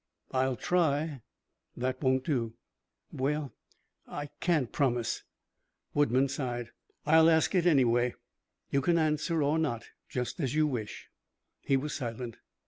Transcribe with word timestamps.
"I'll 0.31 0.55
try." 0.55 1.21
"That 1.77 2.01
won't 2.01 2.25
do." 2.25 2.55
"Well 3.11 3.53
I 4.07 4.31
can't 4.39 4.71
promise." 4.71 5.23
Woodman 5.93 6.27
sighed. 6.27 6.71
"I'll 7.05 7.29
ask 7.29 7.53
it 7.53 7.67
anyway. 7.67 8.15
You 8.71 8.81
can 8.81 8.97
answer 8.97 9.43
or 9.43 9.59
not 9.59 9.83
just 10.09 10.39
as 10.39 10.55
you 10.55 10.65
wish." 10.65 11.07
He 11.61 11.77
was 11.77 11.93
silent. 11.93 12.37